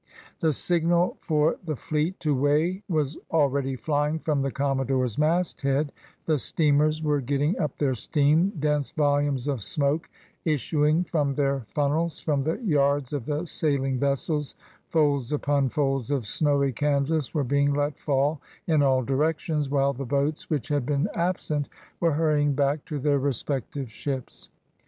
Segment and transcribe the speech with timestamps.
[0.39, 5.91] The signal for the fleet to weigh was already flying from the commodore's masthead,
[6.25, 10.09] the steamers were getting up their steam, dense volumes of smoke
[10.43, 14.55] issuing from their funnels, from the yards of the sailing vessels
[14.89, 20.03] folds upon folds of snowy canvas were being let fall in all directions, while the
[20.03, 24.49] boats which had been absent were hurrying back to their respective ships.